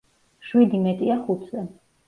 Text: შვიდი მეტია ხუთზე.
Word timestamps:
შვიდი 0.47 0.81
მეტია 0.87 1.21
ხუთზე. 1.27 1.67